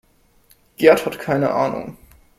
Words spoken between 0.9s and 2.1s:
hat keine Ahnung.